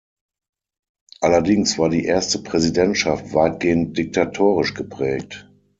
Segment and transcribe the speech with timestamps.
[1.19, 5.47] Allerdings war die erste Präsidentschaft weitgehend diktatorisch geprägt.